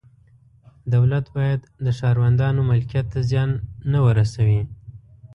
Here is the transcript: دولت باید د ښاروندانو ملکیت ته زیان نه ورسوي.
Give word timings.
دولت 0.93 1.25
باید 1.35 1.61
د 1.85 1.87
ښاروندانو 1.97 2.61
ملکیت 2.69 3.05
ته 3.13 3.19
زیان 3.29 3.49
نه 3.91 3.99
ورسوي. 4.05 4.61